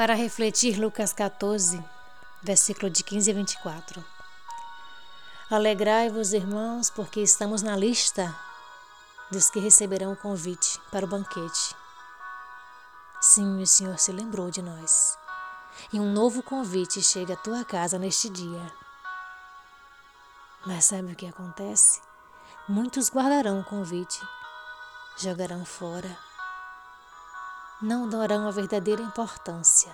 [0.00, 1.78] Para refletir Lucas 14,
[2.42, 4.04] versículo de 15 a 24.
[5.50, 8.34] Alegrai-vos, irmãos, porque estamos na lista
[9.30, 11.76] dos que receberão o convite para o banquete.
[13.20, 15.18] Sim, o Senhor se lembrou de nós.
[15.92, 18.72] E um novo convite chega à tua casa neste dia.
[20.64, 22.00] Mas sabe o que acontece?
[22.66, 24.18] Muitos guardarão o convite,
[25.18, 26.29] jogarão fora,
[27.82, 29.90] não darão a verdadeira importância.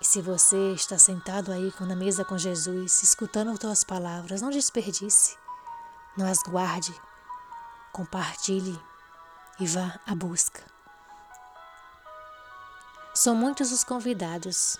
[0.00, 5.36] E se você está sentado aí na mesa com Jesus, escutando tuas palavras, não desperdice,
[6.16, 6.94] não as guarde,
[7.92, 8.80] compartilhe
[9.58, 10.62] e vá à busca.
[13.14, 14.78] São muitos os convidados,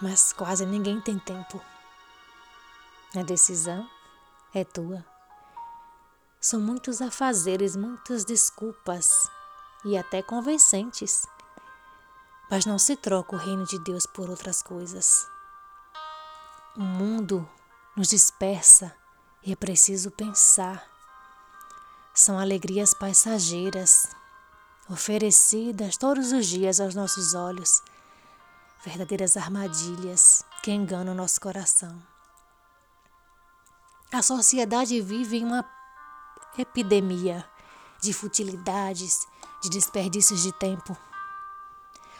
[0.00, 1.60] mas quase ninguém tem tempo.
[3.16, 3.88] A decisão
[4.54, 5.04] é tua.
[6.40, 9.30] São muitos afazeres, muitas desculpas
[9.84, 11.26] e até convincentes.
[12.50, 15.26] Mas não se troca o reino de Deus por outras coisas.
[16.76, 17.48] O mundo
[17.96, 18.94] nos dispersa
[19.44, 20.84] e é preciso pensar.
[22.14, 24.08] São alegrias passageiras,
[24.88, 27.82] oferecidas todos os dias aos nossos olhos,
[28.84, 32.02] verdadeiras armadilhas que enganam nosso coração.
[34.12, 35.64] A sociedade vive em uma
[36.58, 37.48] epidemia
[38.00, 39.26] de futilidades,
[39.62, 40.96] de desperdícios de tempo.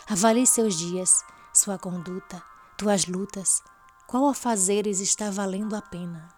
[0.08, 2.42] Avalie seus dias, sua conduta,
[2.76, 3.62] tuas lutas.
[4.06, 6.28] Qual a fazeres está valendo a pena?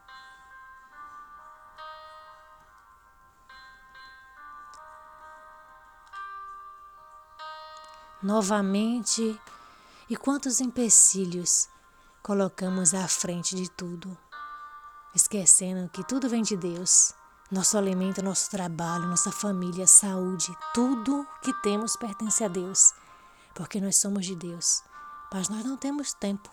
[8.23, 9.41] Novamente,
[10.09, 11.69] e quantos empecilhos
[12.23, 14.17] colocamos à frente de tudo?
[15.15, 17.15] esquecendo que tudo vem de Deus.
[17.53, 22.95] Nosso alimento, nosso trabalho, nossa família, saúde, tudo que temos pertence a Deus,
[23.55, 24.83] porque nós somos de Deus.
[25.31, 26.49] Mas nós não temos tempo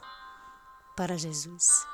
[0.97, 1.87] para Jesus.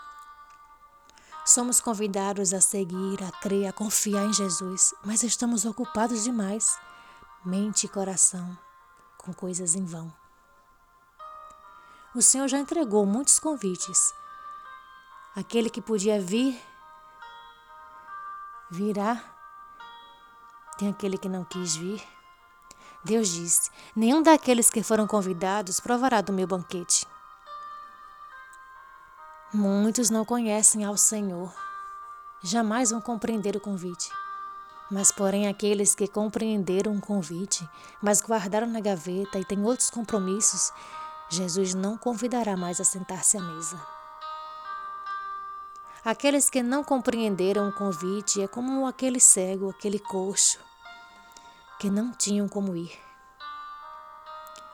[1.45, 6.75] Somos convidados a seguir, a crer, a confiar em Jesus, mas estamos ocupados demais,
[7.45, 8.57] mente e coração,
[9.19, 10.11] com coisas em vão.
[12.15, 14.11] O Senhor já entregou muitos convites
[15.35, 16.57] Aquele que podia vir,
[18.69, 19.21] virá.
[20.77, 22.03] Tem aquele que não quis vir.
[23.03, 27.05] Deus disse: Nenhum daqueles que foram convidados provará do meu banquete.
[29.53, 31.53] Muitos não conhecem ao Senhor,
[32.43, 34.09] jamais vão compreender o convite.
[34.91, 37.67] Mas, porém, aqueles que compreenderam o convite,
[38.01, 40.71] mas guardaram na gaveta e têm outros compromissos,
[41.29, 43.94] Jesus não convidará mais a sentar-se à mesa.
[46.05, 50.59] Aqueles que não compreenderam o convite é como aquele cego, aquele coxo,
[51.79, 52.95] que não tinham como ir.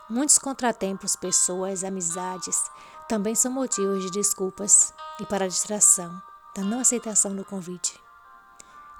[0.09, 2.61] Muitos contratempos, pessoas, amizades
[3.07, 6.21] também são motivos de desculpas e para distração
[6.53, 7.97] da não aceitação do convite.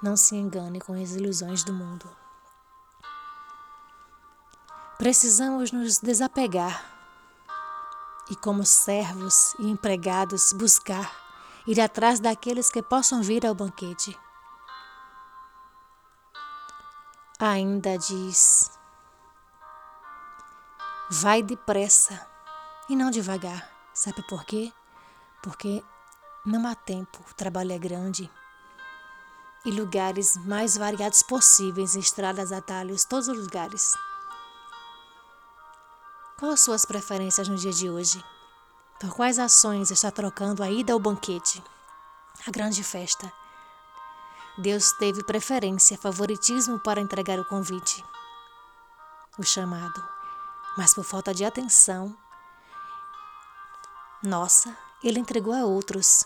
[0.02, 2.08] Não se engane com as ilusões do mundo.
[4.96, 6.82] Precisamos nos desapegar
[8.30, 11.21] e, como servos e empregados, buscar
[11.66, 14.18] ir atrás daqueles que possam vir ao banquete.
[17.38, 18.70] Ainda diz:
[21.10, 22.26] Vai depressa
[22.88, 23.70] e não devagar.
[23.92, 24.72] Sabe por quê?
[25.42, 25.82] Porque
[26.46, 28.30] não há tempo, o trabalho é grande
[29.64, 33.94] e lugares mais variados possíveis, estradas, atalhos, todos os lugares.
[36.38, 38.22] Quais as suas preferências no dia de hoje?
[39.02, 41.60] Por quais ações está trocando a ida ao banquete,
[42.46, 43.32] a grande festa?
[44.56, 48.04] Deus teve preferência, favoritismo para entregar o convite,
[49.36, 50.00] o chamado,
[50.78, 52.16] mas por falta de atenção
[54.22, 56.24] nossa, ele entregou a outros.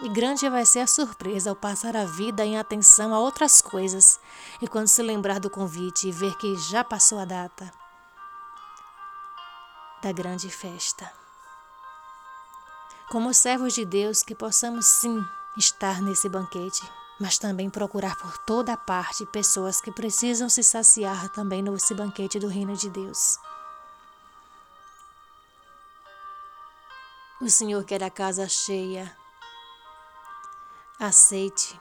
[0.00, 4.18] E grande vai ser a surpresa ao passar a vida em atenção a outras coisas
[4.60, 7.72] e quando se lembrar do convite e ver que já passou a data
[10.02, 11.10] da grande festa.
[13.10, 15.24] Como servos de Deus, que possamos sim
[15.56, 16.82] estar nesse banquete,
[17.18, 22.48] mas também procurar por toda parte pessoas que precisam se saciar também nesse banquete do
[22.48, 23.38] reino de Deus.
[27.40, 29.16] O Senhor quer a casa cheia.
[30.98, 31.80] Aceite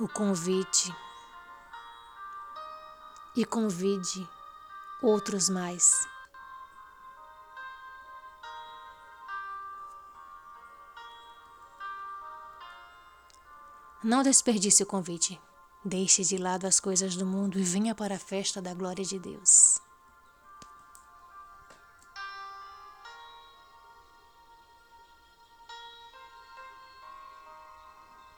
[0.00, 0.94] o convite
[3.36, 4.26] e convide
[5.02, 5.90] outros mais.
[14.02, 15.40] Não desperdice o convite.
[15.84, 19.18] Deixe de lado as coisas do mundo e venha para a festa da glória de
[19.18, 19.79] Deus.